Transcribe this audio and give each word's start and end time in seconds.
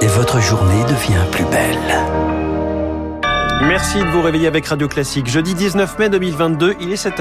Et 0.00 0.06
votre 0.06 0.40
journée 0.40 0.82
devient 0.84 1.24
plus 1.30 1.44
belle. 1.44 1.76
Merci 3.62 3.98
de 3.98 4.08
vous 4.08 4.22
réveiller 4.22 4.46
avec 4.46 4.66
Radio 4.66 4.88
Classique. 4.88 5.28
Jeudi 5.28 5.54
19 5.54 5.98
mai 5.98 6.08
2022, 6.08 6.76
il 6.80 6.92
est 6.92 6.96
7 6.96 7.20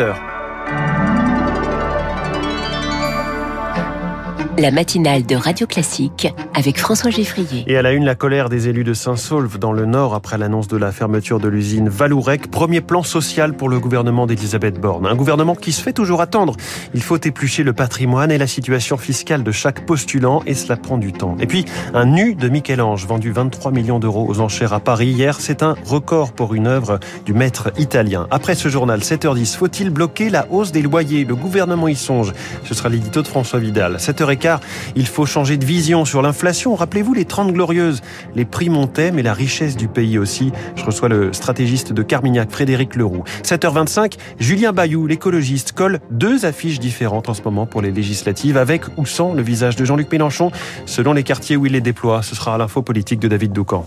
la 4.62 4.70
matinale 4.70 5.26
de 5.26 5.36
Radio 5.36 5.66
Classique 5.66 6.32
avec 6.54 6.78
François 6.78 7.09
Geffrier. 7.09 7.64
Et 7.66 7.77
à 7.77 7.82
la 7.82 7.94
une, 7.94 8.05
la 8.05 8.14
colère 8.14 8.48
des 8.48 8.70
élus 8.70 8.84
de 8.84 8.94
Saint-Saulve 8.94 9.57
dans 9.57 9.71
le 9.71 9.88
Nord 9.88 10.14
après 10.14 10.38
l'annonce 10.38 10.68
de 10.68 10.77
la 10.77 10.91
fermeture 10.91 11.39
de 11.39 11.48
l'usine 11.48 11.89
Valourec. 11.89 12.52
Premier 12.52 12.80
plan 12.80 13.02
social 13.02 13.55
pour 13.55 13.70
le 13.70 13.80
gouvernement 13.80 14.27
d'Elisabeth 14.27 14.80
Borne. 14.80 15.08
Un 15.08 15.16
gouvernement 15.16 15.55
qui 15.55 15.71
se 15.71 15.82
fait 15.82 15.94
toujours 15.94 16.21
attendre. 16.21 16.55
Il 16.94 17.02
faut 17.02 17.18
éplucher 17.18 17.63
le 17.63 17.73
patrimoine 17.73 18.30
et 18.30 18.38
la 18.38 18.45
situation 18.45 18.98
fiscale 18.98 19.41
de 19.41 19.52
chaque 19.52 19.84
postulant 19.88 20.44
et 20.45 20.54
cela 20.54 20.78
prend 20.78 21.00
du 21.00 21.12
temps. 21.12 21.36
Et 21.39 21.48
puis, 21.48 21.66
un 21.96 22.05
nu 22.05 22.36
de 22.36 22.48
Michel-Ange 22.48 23.07
vendu 23.07 23.32
23 23.32 23.71
millions 23.71 23.98
d'euros 23.98 24.27
aux 24.30 24.41
enchères 24.41 24.73
à 24.73 24.80
Paris 24.80 25.07
hier. 25.07 25.38
C'est 25.40 25.63
un 25.63 25.76
record 25.85 26.34
pour 26.34 26.54
une 26.54 26.68
œuvre 26.68 26.99
du 27.26 27.34
maître 27.34 27.71
italien. 27.80 28.27
Après 28.30 28.54
ce 28.54 28.70
journal, 28.70 28.99
7h10, 28.99 29.57
faut-il 29.57 29.90
bloquer 29.90 30.30
la 30.30 30.46
hausse 30.52 30.71
des 30.71 30.84
loyers? 30.84 31.26
Le 31.26 31.35
gouvernement 31.35 31.88
y 31.88 31.96
songe. 31.96 32.32
Ce 32.63 32.76
sera 32.76 32.90
l'édito 32.90 33.23
de 33.23 33.27
François 33.27 33.57
Vidal. 33.57 33.96
7h15, 33.96 34.51
il 34.96 35.08
faut 35.08 35.26
changer 35.26 35.58
de 35.58 35.66
vision 35.66 36.05
sur 36.05 36.22
l'inflation. 36.22 36.76
Rappelez-vous 36.76 37.14
les 37.14 37.26
30 37.26 37.54
glorieuses. 37.54 38.02
Les 38.36 38.46
prix 38.46 38.70
montaient, 38.70 39.12
mais 39.12 39.24
la 39.24 39.34
richesse 39.34 39.77
du 39.77 39.88
pays 39.88 40.18
aussi. 40.18 40.52
Je 40.76 40.84
reçois 40.84 41.10
le 41.10 41.34
stratégiste 41.34 41.94
de 41.94 42.04
Carmignac, 42.04 42.52
Frédéric 42.52 42.96
Leroux. 42.96 43.24
7h25, 43.44 44.16
Julien 44.40 44.72
Bayou, 44.72 45.08
l'écologiste, 45.08 45.72
colle 45.74 46.00
deux 46.10 46.46
affiches 46.46 46.80
différentes 46.80 47.30
en 47.30 47.34
ce 47.34 47.41
moment 47.44 47.66
pour 47.66 47.82
les 47.82 47.91
législatives, 47.91 48.58
avec 48.58 48.84
ou 48.98 49.05
sans 49.05 49.34
le 49.34 49.41
visage 49.41 49.76
de 49.76 49.86
Jean-Luc 49.86 50.12
Mélenchon, 50.12 50.52
selon 50.86 51.13
les 51.13 51.24
quartiers 51.24 51.58
où 51.58 51.66
il 51.66 51.74
les 51.74 51.82
déploie. 51.82 52.22
Ce 52.24 52.36
sera 52.36 52.55
à 52.55 52.58
l'info 52.58 52.82
politique 52.82 53.20
de 53.20 53.27
David 53.27 53.54
Doucan. 53.54 53.86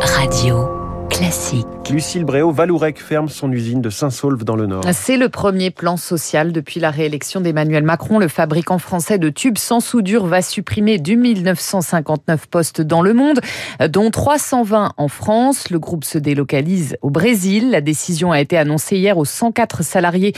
Radio 0.00 0.77
classique. 1.10 1.66
Lucille 1.90 2.24
Bréau, 2.24 2.50
Valourec 2.50 3.00
ferme 3.00 3.28
son 3.28 3.50
usine 3.50 3.80
de 3.80 3.88
Saint-Saulve 3.88 4.44
dans 4.44 4.56
le 4.56 4.66
Nord. 4.66 4.84
C'est 4.92 5.16
le 5.16 5.30
premier 5.30 5.70
plan 5.70 5.96
social 5.96 6.52
depuis 6.52 6.80
la 6.80 6.90
réélection 6.90 7.40
d'Emmanuel 7.40 7.82
Macron. 7.82 8.18
Le 8.18 8.28
fabricant 8.28 8.78
français 8.78 9.18
de 9.18 9.30
tubes 9.30 9.56
sans 9.56 9.80
soudure 9.80 10.26
va 10.26 10.42
supprimer 10.42 10.98
du 10.98 11.16
1959 11.16 12.46
postes 12.48 12.82
dans 12.82 13.00
le 13.00 13.14
monde, 13.14 13.40
dont 13.88 14.10
320 14.10 14.92
en 14.96 15.08
France. 15.08 15.70
Le 15.70 15.78
groupe 15.78 16.04
se 16.04 16.18
délocalise 16.18 16.96
au 17.00 17.08
Brésil. 17.08 17.70
La 17.70 17.80
décision 17.80 18.32
a 18.32 18.40
été 18.40 18.58
annoncée 18.58 18.96
hier 18.96 19.16
aux 19.16 19.24
104 19.24 19.82
salariés 19.82 20.34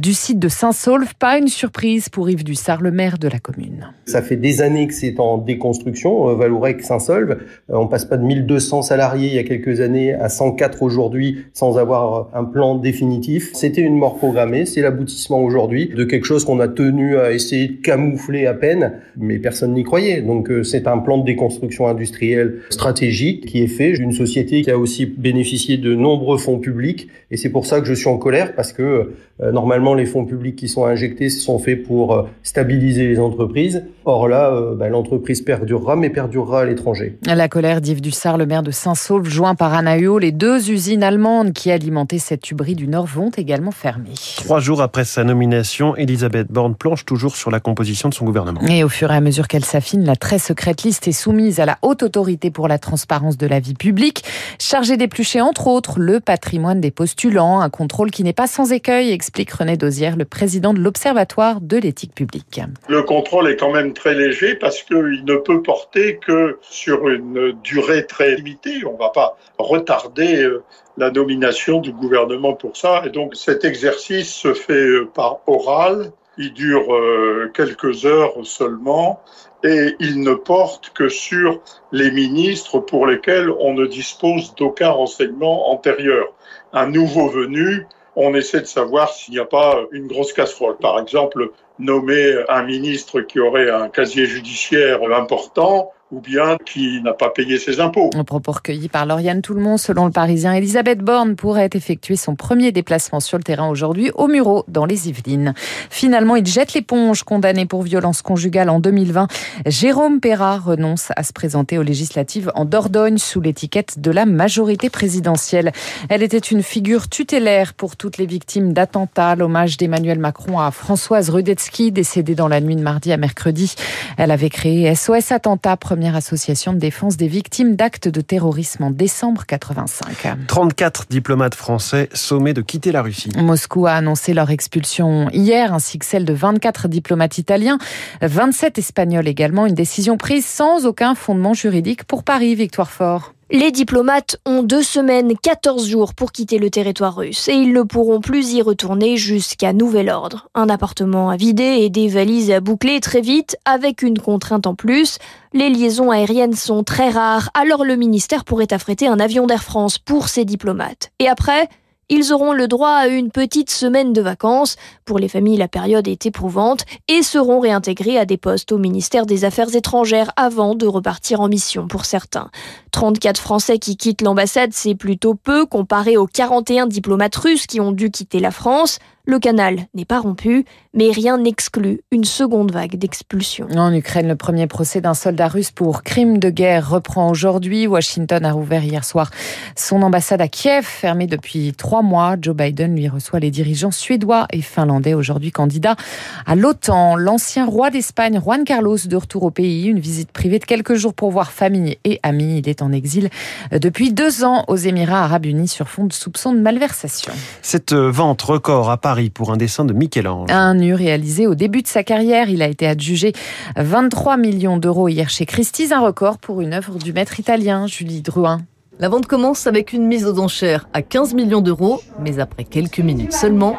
du 0.00 0.14
site 0.14 0.38
de 0.38 0.48
Saint-Saulve. 0.48 1.14
Pas 1.18 1.36
une 1.36 1.48
surprise 1.48 2.08
pour 2.08 2.30
Yves 2.30 2.44
Dussard, 2.44 2.80
le 2.80 2.90
maire 2.90 3.18
de 3.18 3.28
la 3.28 3.40
commune. 3.40 3.92
Ça 4.06 4.22
fait 4.22 4.36
des 4.36 4.62
années 4.62 4.86
que 4.86 4.94
c'est 4.94 5.20
en 5.20 5.36
déconstruction, 5.36 6.30
euh, 6.30 6.34
Valourec, 6.34 6.82
Saint-Saulve. 6.82 7.32
Euh, 7.32 7.76
on 7.76 7.88
passe 7.88 8.06
pas 8.06 8.16
de 8.16 8.24
1200 8.24 8.82
salariés 8.82 9.28
il 9.28 9.34
y 9.34 9.38
a 9.38 9.44
quelques 9.44 9.80
années 9.80 10.13
à 10.14 10.28
104 10.28 10.82
aujourd'hui 10.82 11.44
sans 11.52 11.78
avoir 11.78 12.28
un 12.34 12.44
plan 12.44 12.74
définitif. 12.76 13.50
C'était 13.54 13.80
une 13.80 13.96
mort 13.96 14.16
programmée, 14.16 14.64
c'est 14.66 14.80
l'aboutissement 14.80 15.42
aujourd'hui 15.42 15.88
de 15.94 16.04
quelque 16.04 16.24
chose 16.24 16.44
qu'on 16.44 16.60
a 16.60 16.68
tenu 16.68 17.18
à 17.18 17.32
essayer 17.32 17.68
de 17.68 17.76
camoufler 17.82 18.46
à 18.46 18.54
peine, 18.54 18.92
mais 19.16 19.38
personne 19.38 19.74
n'y 19.74 19.84
croyait. 19.84 20.20
Donc 20.20 20.50
euh, 20.50 20.62
c'est 20.62 20.86
un 20.86 20.98
plan 20.98 21.18
de 21.18 21.24
déconstruction 21.24 21.86
industrielle 21.86 22.60
stratégique 22.70 23.46
qui 23.46 23.62
est 23.62 23.68
fait 23.68 23.92
d'une 23.92 24.12
société 24.12 24.62
qui 24.62 24.70
a 24.70 24.78
aussi 24.78 25.06
bénéficié 25.06 25.76
de 25.76 25.94
nombreux 25.94 26.38
fonds 26.38 26.58
publics 26.58 27.08
et 27.30 27.36
c'est 27.36 27.50
pour 27.50 27.66
ça 27.66 27.80
que 27.80 27.86
je 27.86 27.94
suis 27.94 28.08
en 28.08 28.18
colère 28.18 28.54
parce 28.54 28.72
que 28.72 29.14
euh, 29.40 29.52
normalement 29.52 29.94
les 29.94 30.06
fonds 30.06 30.24
publics 30.24 30.56
qui 30.56 30.68
sont 30.68 30.84
injectés 30.84 31.28
sont 31.28 31.58
faits 31.58 31.82
pour 31.82 32.14
euh, 32.14 32.22
stabiliser 32.42 33.06
les 33.06 33.18
entreprises. 33.18 33.84
Or 34.04 34.28
là, 34.28 34.74
bah, 34.76 34.88
l'entreprise 34.88 35.40
perdurera 35.40 35.96
mais 35.96 36.10
perdurera 36.10 36.62
à 36.62 36.64
l'étranger. 36.64 37.16
La 37.26 37.48
colère 37.48 37.80
d'Yves 37.80 38.00
Dussard, 38.00 38.38
le 38.38 38.46
maire 38.46 38.62
de 38.62 38.70
Saint-Saulve, 38.70 39.28
joint 39.28 39.54
par 39.54 39.74
Les 40.04 40.32
deux 40.32 40.70
usines 40.70 41.02
allemandes 41.02 41.54
qui 41.54 41.70
alimentaient 41.70 42.18
cette 42.18 42.42
tuberie 42.42 42.74
du 42.74 42.86
Nord 42.88 43.06
vont 43.06 43.30
également 43.30 43.70
fermer. 43.70 44.10
Trois 44.36 44.60
jours 44.60 44.82
après 44.82 45.04
sa 45.04 45.24
nomination, 45.24 45.96
Elisabeth 45.96 46.52
Borne 46.52 46.74
planche 46.74 47.06
toujours 47.06 47.36
sur 47.36 47.50
la 47.50 47.58
composition 47.58 48.10
de 48.10 48.14
son 48.14 48.26
gouvernement. 48.26 48.60
Et 48.68 48.84
au 48.84 48.90
fur 48.90 49.10
et 49.10 49.16
à 49.16 49.22
mesure 49.22 49.48
qu'elle 49.48 49.64
s'affine, 49.64 50.04
la 50.04 50.14
très 50.14 50.38
secrète 50.38 50.82
liste 50.82 51.08
est 51.08 51.12
soumise 51.12 51.58
à 51.58 51.64
la 51.64 51.78
haute 51.80 52.02
autorité 52.02 52.50
pour 52.50 52.68
la 52.68 52.78
transparence 52.78 53.38
de 53.38 53.46
la 53.46 53.60
vie 53.60 53.72
publique, 53.72 54.24
chargée 54.58 54.98
d'éplucher 54.98 55.40
entre 55.40 55.68
autres 55.68 55.98
le 55.98 56.20
patrimoine 56.20 56.82
des 56.82 56.90
postulants, 56.90 57.60
un 57.60 57.70
contrôle 57.70 58.10
qui 58.10 58.24
n'est 58.24 58.34
pas 58.34 58.46
sans 58.46 58.72
écueil, 58.72 59.10
explique 59.10 59.52
René 59.52 59.78
Dosière, 59.78 60.16
le 60.16 60.26
président 60.26 60.74
de 60.74 60.80
l'Observatoire 60.80 61.62
de 61.62 61.78
l'éthique 61.78 62.14
publique. 62.14 62.60
Le 62.88 63.02
contrôle 63.02 63.48
est 63.48 63.56
quand 63.56 63.72
même 63.72 63.94
très 63.94 64.14
léger 64.14 64.54
parce 64.54 64.82
qu'il 64.82 65.24
ne 65.24 65.36
peut 65.36 65.62
porter 65.62 66.18
que 66.18 66.58
sur 66.62 67.08
une 67.08 67.54
durée 67.64 68.06
très 68.06 68.36
limitée. 68.36 68.84
On 68.86 68.92
ne 68.92 68.98
va 68.98 69.08
pas 69.08 69.38
retarder 69.58 69.93
euh, 70.18 70.62
la 70.96 71.10
nomination 71.10 71.80
du 71.80 71.92
gouvernement 71.92 72.54
pour 72.54 72.76
ça. 72.76 73.02
Et 73.06 73.10
donc 73.10 73.34
cet 73.34 73.64
exercice 73.64 74.32
se 74.32 74.54
fait 74.54 74.72
euh, 74.72 75.10
par 75.12 75.40
oral. 75.46 76.12
Il 76.36 76.52
dure 76.52 76.92
euh, 76.94 77.50
quelques 77.54 78.06
heures 78.06 78.34
seulement 78.42 79.20
et 79.62 79.94
il 80.00 80.20
ne 80.20 80.34
porte 80.34 80.90
que 80.90 81.08
sur 81.08 81.60
les 81.92 82.10
ministres 82.10 82.80
pour 82.80 83.06
lesquels 83.06 83.50
on 83.50 83.72
ne 83.72 83.86
dispose 83.86 84.54
d'aucun 84.56 84.90
renseignement 84.90 85.70
antérieur. 85.70 86.34
Un 86.72 86.86
nouveau 86.86 87.28
venu, 87.28 87.86
on 88.16 88.34
essaie 88.34 88.60
de 88.60 88.66
savoir 88.66 89.10
s'il 89.10 89.34
n'y 89.34 89.40
a 89.40 89.46
pas 89.46 89.78
une 89.92 90.06
grosse 90.06 90.32
casserole. 90.32 90.76
Par 90.76 90.98
exemple, 90.98 91.50
nommer 91.78 92.34
un 92.48 92.64
ministre 92.64 93.20
qui 93.20 93.40
aurait 93.40 93.70
un 93.70 93.88
casier 93.88 94.26
judiciaire 94.26 95.00
important 95.16 95.93
ou 96.10 96.20
bien 96.20 96.58
qui 96.64 97.00
n'a 97.02 97.12
pas 97.12 97.30
payé 97.30 97.58
ses 97.58 97.80
impôts. 97.80 98.10
Un 98.14 98.24
propos 98.24 98.52
recueilli 98.52 98.88
par 98.88 99.06
Lauriane 99.06 99.42
Tout-le-Monde, 99.42 99.78
selon 99.78 100.04
le 100.04 100.12
Parisien, 100.12 100.52
Elisabeth 100.52 101.00
Borne 101.00 101.34
pourrait 101.34 101.70
effectuer 101.72 102.16
son 102.16 102.36
premier 102.36 102.72
déplacement 102.72 103.20
sur 103.20 103.38
le 103.38 103.42
terrain 103.42 103.68
aujourd'hui 103.68 104.10
au 104.14 104.28
Murau, 104.28 104.64
dans 104.68 104.84
les 104.84 105.08
Yvelines. 105.08 105.54
Finalement, 105.90 106.36
il 106.36 106.46
jette 106.46 106.74
l'éponge, 106.74 107.22
condamné 107.22 107.66
pour 107.66 107.82
violence 107.82 108.22
conjugale 108.22 108.68
en 108.68 108.80
2020. 108.80 109.28
Jérôme 109.66 110.20
Perra 110.20 110.58
renonce 110.58 111.08
à 111.16 111.22
se 111.22 111.32
présenter 111.32 111.78
aux 111.78 111.82
législatives 111.82 112.52
en 112.54 112.64
Dordogne 112.64 113.18
sous 113.18 113.40
l'étiquette 113.40 113.98
de 113.98 114.10
la 114.10 114.26
majorité 114.26 114.90
présidentielle. 114.90 115.72
Elle 116.08 116.22
était 116.22 116.38
une 116.38 116.62
figure 116.62 117.08
tutélaire 117.08 117.74
pour 117.74 117.96
toutes 117.96 118.18
les 118.18 118.26
victimes 118.26 118.72
d'attentats. 118.72 119.34
L'hommage 119.36 119.78
d'Emmanuel 119.78 120.18
Macron 120.18 120.58
à 120.58 120.70
Françoise 120.70 121.30
Rudetsky, 121.30 121.92
décédée 121.92 122.34
dans 122.34 122.48
la 122.48 122.60
nuit 122.60 122.76
de 122.76 122.82
mardi 122.82 123.12
à 123.12 123.16
mercredi. 123.16 123.74
Elle 124.16 124.30
avait 124.30 124.50
créé 124.50 124.94
SOS 124.94 125.32
Attentat, 125.32 125.76
première 125.94 126.16
association 126.16 126.72
de 126.72 126.78
défense 126.80 127.16
des 127.16 127.28
victimes 127.28 127.76
d'actes 127.76 128.08
de 128.08 128.20
terrorisme 128.20 128.82
en 128.82 128.90
décembre 128.90 129.46
85. 129.46 130.38
34 130.48 131.04
diplomates 131.08 131.54
français 131.54 132.08
sommés 132.12 132.52
de 132.52 132.62
quitter 132.62 132.90
la 132.90 133.00
Russie. 133.00 133.30
Moscou 133.36 133.86
a 133.86 133.92
annoncé 133.92 134.34
leur 134.34 134.50
expulsion 134.50 135.30
hier, 135.30 135.72
ainsi 135.72 136.00
que 136.00 136.04
celle 136.04 136.24
de 136.24 136.32
24 136.32 136.88
diplomates 136.88 137.38
italiens, 137.38 137.78
27 138.22 138.76
espagnols 138.76 139.28
également, 139.28 139.66
une 139.66 139.76
décision 139.76 140.16
prise 140.16 140.44
sans 140.44 140.84
aucun 140.84 141.14
fondement 141.14 141.54
juridique 141.54 142.02
pour 142.02 142.24
Paris, 142.24 142.56
Victoire 142.56 142.90
Fort. 142.90 143.33
Les 143.50 143.70
diplomates 143.70 144.38
ont 144.46 144.62
deux 144.62 144.82
semaines, 144.82 145.34
14 145.36 145.86
jours 145.86 146.14
pour 146.14 146.32
quitter 146.32 146.58
le 146.58 146.70
territoire 146.70 147.14
russe 147.14 147.46
et 147.48 147.52
ils 147.52 147.74
ne 147.74 147.82
pourront 147.82 148.20
plus 148.20 148.54
y 148.54 148.62
retourner 148.62 149.18
jusqu'à 149.18 149.74
nouvel 149.74 150.08
ordre. 150.08 150.48
Un 150.54 150.70
appartement 150.70 151.28
à 151.28 151.36
vider 151.36 151.78
et 151.80 151.90
des 151.90 152.08
valises 152.08 152.50
à 152.50 152.60
boucler 152.60 153.00
très 153.00 153.20
vite 153.20 153.58
avec 153.66 154.00
une 154.00 154.18
contrainte 154.18 154.66
en 154.66 154.74
plus. 154.74 155.18
Les 155.52 155.68
liaisons 155.68 156.10
aériennes 156.10 156.54
sont 156.54 156.84
très 156.84 157.10
rares, 157.10 157.50
alors 157.52 157.84
le 157.84 157.96
ministère 157.96 158.44
pourrait 158.44 158.72
affréter 158.72 159.08
un 159.08 159.20
avion 159.20 159.46
d'Air 159.46 159.62
France 159.62 159.98
pour 159.98 160.28
ces 160.28 160.46
diplomates. 160.46 161.12
Et 161.18 161.28
après, 161.28 161.68
ils 162.08 162.32
auront 162.32 162.52
le 162.52 162.68
droit 162.68 162.90
à 162.90 163.08
une 163.08 163.30
petite 163.30 163.70
semaine 163.70 164.12
de 164.12 164.20
vacances. 164.20 164.76
Pour 165.04 165.18
les 165.18 165.28
familles, 165.28 165.56
la 165.56 165.68
période 165.68 166.06
est 166.08 166.26
éprouvante 166.26 166.84
et 167.08 167.22
seront 167.22 167.60
réintégrés 167.60 168.18
à 168.18 168.24
des 168.24 168.36
postes 168.36 168.72
au 168.72 168.78
ministère 168.78 169.26
des 169.26 169.44
Affaires 169.44 169.74
étrangères 169.74 170.32
avant 170.36 170.74
de 170.74 170.86
repartir 170.86 171.40
en 171.40 171.48
mission 171.48 171.88
pour 171.88 172.04
certains. 172.04 172.50
34 172.92 173.40
Français 173.40 173.78
qui 173.78 173.96
quittent 173.96 174.22
l'ambassade, 174.22 174.70
c'est 174.72 174.94
plutôt 174.94 175.34
peu 175.34 175.66
comparé 175.66 176.16
aux 176.16 176.26
41 176.26 176.86
diplomates 176.86 177.36
russes 177.36 177.66
qui 177.66 177.80
ont 177.80 177.92
dû 177.92 178.10
quitter 178.10 178.40
la 178.40 178.50
France. 178.50 178.98
Le 179.26 179.38
canal 179.38 179.86
n'est 179.94 180.04
pas 180.04 180.20
rompu, 180.20 180.66
mais 180.92 181.10
rien 181.10 181.38
n'exclut 181.38 182.02
une 182.10 182.24
seconde 182.24 182.72
vague 182.72 182.96
d'expulsion. 182.96 183.66
En 183.74 183.90
Ukraine, 183.94 184.28
le 184.28 184.36
premier 184.36 184.66
procès 184.66 185.00
d'un 185.00 185.14
soldat 185.14 185.48
russe 185.48 185.70
pour 185.70 186.02
crime 186.02 186.36
de 186.36 186.50
guerre 186.50 186.90
reprend 186.90 187.30
aujourd'hui. 187.30 187.86
Washington 187.86 188.44
a 188.44 188.52
rouvert 188.52 188.84
hier 188.84 189.02
soir 189.02 189.30
son 189.76 190.02
ambassade 190.02 190.42
à 190.42 190.48
Kiev, 190.48 190.84
fermée 190.84 191.26
depuis 191.26 191.72
trois 191.72 192.02
mois. 192.02 192.36
Joe 192.38 192.54
Biden 192.54 192.94
lui 192.94 193.08
reçoit 193.08 193.40
les 193.40 193.50
dirigeants 193.50 193.90
suédois 193.90 194.46
et 194.52 194.60
finlandais, 194.60 195.14
aujourd'hui 195.14 195.52
candidats 195.52 195.96
à 196.44 196.54
l'OTAN. 196.54 197.16
L'ancien 197.16 197.64
roi 197.64 197.88
d'Espagne, 197.88 198.38
Juan 198.38 198.64
Carlos, 198.64 198.98
de 199.06 199.16
retour 199.16 199.44
au 199.44 199.50
pays, 199.50 199.86
une 199.86 200.00
visite 200.00 200.32
privée 200.32 200.58
de 200.58 200.66
quelques 200.66 200.96
jours 200.96 201.14
pour 201.14 201.30
voir 201.30 201.50
famille 201.50 201.96
et 202.04 202.20
amis. 202.22 202.58
Il 202.58 202.68
est 202.68 202.82
en 202.82 202.92
exil 202.92 203.30
depuis 203.72 204.12
deux 204.12 204.44
ans 204.44 204.64
aux 204.68 204.76
Émirats 204.76 205.24
arabes 205.24 205.46
unis 205.46 205.68
sur 205.68 205.88
fond 205.88 206.04
de 206.04 206.12
soupçons 206.12 206.52
de 206.52 206.60
malversation. 206.60 207.32
Cette 207.62 207.94
vente 207.94 208.42
record 208.42 208.90
à 208.90 208.98
Paris 208.98 209.13
Paris 209.14 209.30
pour 209.30 209.52
un 209.52 209.56
dessin 209.56 209.84
de 209.84 209.92
Michel-Ange. 209.92 210.50
Un 210.50 210.74
nu 210.74 210.92
réalisé 210.92 211.46
au 211.46 211.54
début 211.54 211.82
de 211.82 211.86
sa 211.86 212.02
carrière. 212.02 212.50
Il 212.50 212.62
a 212.62 212.66
été 212.66 212.84
adjugé 212.84 213.32
23 213.76 214.36
millions 214.36 214.76
d'euros 214.76 215.06
hier 215.06 215.30
chez 215.30 215.46
Christie's, 215.46 215.92
un 215.92 216.00
record 216.00 216.38
pour 216.38 216.60
une 216.60 216.72
œuvre 216.72 216.98
du 216.98 217.12
maître 217.12 217.38
italien 217.38 217.86
Julie 217.86 218.22
Druin. 218.22 218.62
La 218.98 219.08
vente 219.08 219.26
commence 219.26 219.68
avec 219.68 219.92
une 219.92 220.08
mise 220.08 220.26
aux 220.26 220.40
enchères 220.40 220.88
à 220.92 221.00
15 221.00 221.34
millions 221.34 221.60
d'euros, 221.60 222.00
mais 222.18 222.40
après 222.40 222.64
quelques 222.64 222.98
minutes 222.98 223.32
seulement, 223.32 223.76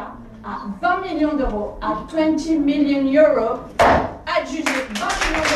20 0.80 1.12
millions 1.12 1.36
d'euros, 1.36 1.74
à 1.82 1.98
20 2.16 2.38
millions 2.64 3.02
d'euros, 3.12 3.58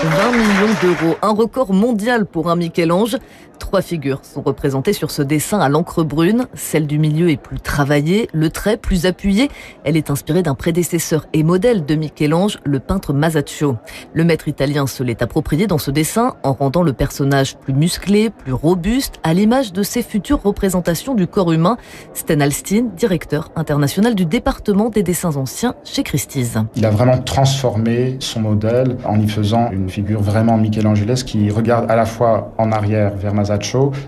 20 0.02 0.32
millions 0.32 0.74
d'euros, 0.82 1.16
un 1.22 1.32
record 1.32 1.72
mondial 1.72 2.26
pour 2.26 2.50
un 2.50 2.56
Michel-Ange. 2.56 3.16
Trois 3.60 3.82
figures 3.82 4.24
sont 4.24 4.40
représentées 4.40 4.94
sur 4.94 5.12
ce 5.12 5.22
dessin 5.22 5.60
à 5.60 5.68
l'encre 5.68 6.02
brune. 6.02 6.46
Celle 6.54 6.86
du 6.88 6.98
milieu 6.98 7.30
est 7.30 7.36
plus 7.36 7.60
travaillée, 7.60 8.28
le 8.32 8.48
trait 8.48 8.78
plus 8.78 9.06
appuyé. 9.06 9.48
Elle 9.84 9.96
est 9.96 10.10
inspirée 10.10 10.42
d'un 10.42 10.56
prédécesseur 10.56 11.26
et 11.34 11.44
modèle 11.44 11.84
de 11.84 11.94
Michel-Ange, 11.94 12.58
le 12.64 12.80
peintre 12.80 13.12
Masaccio. 13.12 13.76
Le 14.14 14.24
maître 14.24 14.48
italien 14.48 14.88
se 14.88 15.04
l'est 15.04 15.22
approprié 15.22 15.66
dans 15.68 15.78
ce 15.78 15.90
dessin 15.90 16.34
en 16.42 16.54
rendant 16.54 16.82
le 16.82 16.94
personnage 16.94 17.58
plus 17.58 17.74
musclé, 17.74 18.30
plus 18.30 18.54
robuste, 18.54 19.20
à 19.22 19.34
l'image 19.34 19.72
de 19.72 19.82
ses 19.82 20.02
futures 20.02 20.42
représentations 20.42 21.14
du 21.14 21.26
corps 21.26 21.52
humain. 21.52 21.76
Sten 22.14 22.42
Alstin, 22.42 22.86
directeur 22.96 23.52
international 23.56 24.14
du 24.14 24.24
département 24.24 24.88
des 24.88 25.02
dessins 25.02 25.36
anciens 25.36 25.74
chez 25.84 26.02
Christie's. 26.02 26.56
Il 26.76 26.86
a 26.86 26.90
vraiment 26.90 27.18
transformé 27.18 28.16
son 28.20 28.40
modèle 28.40 28.96
en 29.04 29.20
y 29.20 29.28
faisant 29.28 29.70
une 29.70 29.90
figure 29.90 30.22
vraiment 30.22 30.56
Michel-Angelesque 30.56 31.26
qui 31.26 31.50
regarde 31.50 31.90
à 31.90 31.94
la 31.94 32.06
fois 32.06 32.52
en 32.56 32.72
arrière 32.72 33.14
vers 33.14 33.34
Masaccio 33.34 33.49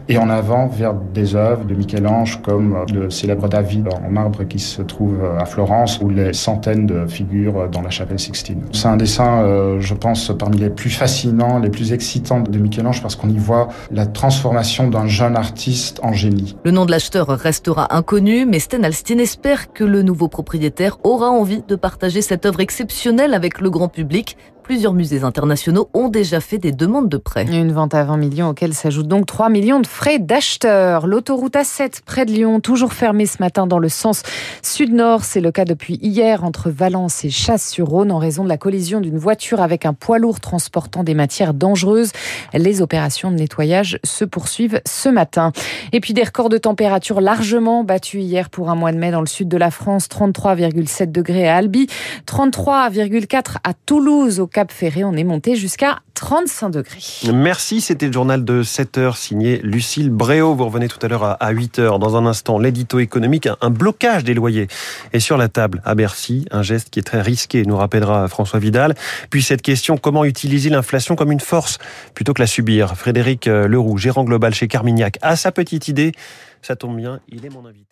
et 0.09 0.19
en 0.19 0.31
avant 0.31 0.67
vers 0.67 0.94
des 0.94 1.35
œuvres 1.35 1.65
de 1.65 1.75
Michel-Ange 1.75 2.41
comme 2.43 2.85
le 2.93 3.11
célèbre 3.11 3.49
David 3.49 3.89
en 3.89 4.11
marbre 4.11 4.44
qui 4.44 4.59
se 4.59 4.83
trouve 4.83 5.25
à 5.39 5.44
Florence 5.44 6.00
ou 6.00 6.09
les 6.09 6.33
centaines 6.33 6.87
de 6.87 7.06
figures 7.06 7.69
dans 7.71 7.83
la 7.83 7.91
chapelle 7.91 8.19
Sixtine. 8.19 8.62
C'est 8.73 8.89
un 8.89 8.97
dessin, 8.97 9.43
euh, 9.43 9.81
je 9.81 9.94
pense, 9.94 10.33
parmi 10.39 10.59
les 10.59 10.71
plus 10.71 10.91
fascinants, 10.91 11.59
les 11.59 11.71
plus 11.71 11.93
excitants 11.93 12.41
de 12.41 12.59
Michel-Ange 12.59 13.03
parce 13.03 13.17
qu'on 13.17 13.29
y 13.29 13.39
voit 13.39 13.69
la 13.91 14.06
transformation 14.06 14.89
d'un 14.89 15.06
jeune 15.06 15.37
artiste 15.37 16.00
en 16.03 16.12
génie. 16.12 16.56
Le 16.65 16.71
nom 16.71 16.85
de 16.85 16.91
l'acheteur 16.91 17.27
restera 17.29 17.97
inconnu, 17.97 18.47
mais 18.47 18.59
Sten 18.59 18.85
Alstin 18.85 19.19
espère 19.19 19.73
que 19.73 19.85
le 19.85 20.03
nouveau 20.03 20.29
propriétaire 20.29 20.99
aura 21.05 21.31
envie 21.31 21.62
de 21.67 21.77
partager 21.77 22.23
cette 22.23 22.47
œuvre 22.47 22.61
exceptionnelle 22.61 23.35
avec 23.35 23.61
le 23.61 23.71
grand 23.71 23.89
public 23.89 24.37
Plusieurs 24.62 24.93
musées 24.93 25.25
internationaux 25.25 25.88
ont 25.93 26.09
déjà 26.09 26.41
fait 26.41 26.59
des 26.59 26.70
demandes 26.70 27.09
de 27.09 27.17
prêt. 27.17 27.44
Une 27.50 27.73
vente 27.73 27.94
à 27.94 28.05
20 28.05 28.17
millions 28.17 28.49
auxquelles 28.50 28.75
s'ajoutent 28.75 29.09
donc 29.09 29.26
3 29.26 29.49
millions 29.49 29.81
de 29.81 29.87
frais 29.87 30.20
d'acheteur. 30.20 31.09
L'autoroute 31.09 31.55
A7 31.55 32.03
près 32.06 32.25
de 32.25 32.31
Lyon, 32.31 32.61
toujours 32.61 32.93
fermée 32.93 33.26
ce 33.26 33.38
matin 33.41 33.67
dans 33.67 33.81
le 33.81 33.88
sens 33.88 34.23
sud-nord. 34.62 35.25
C'est 35.25 35.41
le 35.41 35.50
cas 35.50 35.64
depuis 35.64 35.99
hier 36.00 36.44
entre 36.44 36.70
Valence 36.70 37.25
et 37.25 37.31
Chasse-sur-Rhône 37.31 38.12
en 38.12 38.19
raison 38.19 38.44
de 38.44 38.49
la 38.49 38.56
collision 38.56 39.00
d'une 39.00 39.19
voiture 39.19 39.61
avec 39.61 39.85
un 39.85 39.94
poids 39.94 40.19
lourd 40.19 40.38
transportant 40.38 41.03
des 41.03 41.15
matières 41.15 41.55
dangereuses. 41.55 42.12
Les 42.55 42.82
opérations 42.82 43.32
de 43.32 43.37
nettoyage 43.37 43.99
se 44.05 44.25
poursuivent 44.25 44.81
ce 44.87 45.08
matin. 45.08 45.50
Et 45.93 45.99
puis 45.99 46.15
des 46.15 46.23
records 46.23 46.50
de 46.50 46.58
température 46.58 47.20
largement 47.20 47.82
battus 47.82 48.23
hier 48.23 48.49
pour 48.49 48.70
un 48.70 48.76
mois 48.76 48.93
de 48.93 48.99
mai 48.99 49.11
dans 49.11 49.20
le 49.20 49.26
sud 49.26 49.49
de 49.49 49.56
la 49.56 49.73
France. 49.73 50.06
33,7 50.06 51.11
degrés 51.11 51.49
à 51.49 51.56
Albi, 51.56 51.88
33,4 52.29 53.56
à 53.65 53.75
Toulouse 53.75 54.38
Cap 54.52 54.70
Ferré, 54.70 55.02
on 55.02 55.14
est 55.14 55.25
monté 55.25 55.56
jusqu'à 55.56 56.00
35 56.14 56.69
degrés. 56.70 57.32
Merci, 57.32 57.81
c'était 57.81 58.06
le 58.06 58.12
journal 58.12 58.44
de 58.44 58.62
7 58.62 58.99
heures 58.99 59.16
signé 59.16 59.58
Lucille 59.62 60.10
Bréau. 60.10 60.54
Vous 60.54 60.66
revenez 60.66 60.88
tout 60.88 60.99
à 61.00 61.08
l'heure 61.08 61.43
à 61.43 61.50
8 61.50 61.78
heures. 61.78 61.99
Dans 61.99 62.16
un 62.16 62.26
instant, 62.26 62.58
l'édito 62.58 62.99
économique, 62.99 63.49
un 63.60 63.70
blocage 63.70 64.25
des 64.25 64.34
loyers 64.34 64.69
est 65.14 65.20
sur 65.20 65.38
la 65.38 65.49
table 65.49 65.81
à 65.87 65.94
Bercy, 65.94 66.44
un 66.50 66.62
geste 66.62 66.90
qui 66.90 66.99
est 66.99 67.02
très 67.02 67.22
risqué, 67.22 67.64
nous 67.64 67.76
rappellera 67.76 68.28
François 68.28 68.58
Vidal. 68.58 68.94
Puis 69.31 69.43
cette 69.43 69.62
question, 69.62 69.96
comment 69.96 70.25
utiliser 70.25 70.69
l'inflation 70.69 71.16
comme 71.16 71.32
une 71.32 71.40
force 71.40 71.78
plutôt 72.14 72.34
que 72.34 72.43
la 72.43 72.46
subir? 72.46 72.94
Frédéric 72.96 73.46
Leroux, 73.46 73.96
gérant 73.96 74.25
global 74.25 74.55
chez 74.55 74.69
Carmignac, 74.69 75.19
a 75.22 75.37
sa 75.37 75.50
petite 75.50 75.88
idée. 75.88 76.12
Ça 76.60 76.76
tombe 76.76 76.96
bien, 76.96 77.20
il 77.28 77.46
est 77.46 77.50
mon 77.50 77.64
invité. 77.64 77.92